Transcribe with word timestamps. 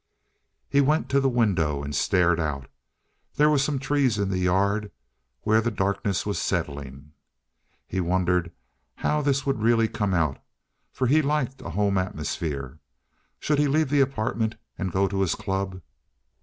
He 0.67 0.81
went 0.81 1.09
to 1.09 1.19
the 1.19 1.29
window 1.29 1.83
and 1.83 1.93
stared 1.95 2.39
out. 2.39 2.67
There 3.35 3.51
were 3.51 3.59
some 3.59 3.77
trees 3.77 4.17
in 4.17 4.29
the 4.29 4.39
yard, 4.39 4.91
where 5.43 5.61
the 5.61 5.69
darkness 5.69 6.25
was 6.25 6.39
settling. 6.41 7.11
He 7.85 8.01
wondered 8.01 8.51
how 8.95 9.21
this 9.21 9.45
would 9.45 9.61
really 9.61 9.87
come 9.87 10.15
out, 10.15 10.41
for 10.91 11.05
he 11.05 11.21
liked 11.21 11.61
a 11.61 11.69
home 11.69 11.99
atmosphere. 11.99 12.79
Should 13.37 13.59
he 13.59 13.67
leave 13.67 13.91
the 13.91 14.01
apartment 14.01 14.55
and 14.75 14.91
go 14.91 15.07
to 15.07 15.21
his 15.21 15.35
club? 15.35 15.79